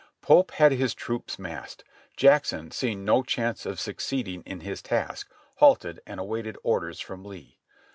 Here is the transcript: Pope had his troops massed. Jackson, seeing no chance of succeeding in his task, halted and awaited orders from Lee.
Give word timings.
Pope 0.23 0.49
had 0.53 0.71
his 0.71 0.95
troops 0.95 1.37
massed. 1.37 1.83
Jackson, 2.17 2.71
seeing 2.71 3.05
no 3.05 3.21
chance 3.21 3.67
of 3.67 3.79
succeeding 3.79 4.41
in 4.47 4.61
his 4.61 4.81
task, 4.81 5.29
halted 5.57 5.99
and 6.07 6.19
awaited 6.19 6.57
orders 6.63 6.99
from 6.99 7.23
Lee. 7.23 7.59